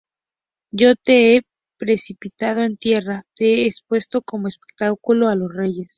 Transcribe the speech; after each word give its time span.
Yo 0.71 0.95
te 0.95 1.35
he 1.37 1.43
precipitado 1.77 2.63
en 2.63 2.75
tierra, 2.75 3.27
te 3.35 3.45
he 3.61 3.65
expuesto 3.65 4.23
como 4.23 4.47
espectáculo 4.47 5.29
a 5.29 5.35
los 5.35 5.53
reyes. 5.53 5.89